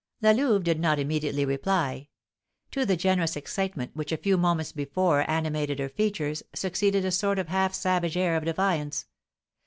La 0.19 0.31
Louve 0.31 0.63
did 0.63 0.79
not 0.79 0.97
immediately 0.97 1.45
reply. 1.45 2.07
To 2.71 2.87
the 2.87 2.97
generous 2.97 3.35
excitement 3.35 3.95
which 3.95 4.11
a 4.11 4.17
few 4.17 4.35
moments 4.35 4.71
before 4.71 5.29
animated 5.29 5.77
her 5.77 5.89
features, 5.89 6.41
succeeded 6.55 7.05
a 7.05 7.11
sort 7.11 7.37
of 7.37 7.49
half 7.49 7.75
savage 7.75 8.17
air 8.17 8.35
of 8.35 8.45
defiance. 8.45 9.05